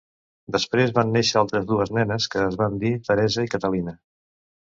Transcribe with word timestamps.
Després 0.53 0.93
van 0.99 1.11
néixer 1.17 1.35
altres 1.41 1.67
dues 1.73 1.91
nenes 1.97 2.27
que 2.35 2.41
es 2.45 2.57
van 2.63 2.79
dir 2.85 2.93
Teresa 3.11 3.47
i 3.49 3.51
Catalina. 3.55 3.95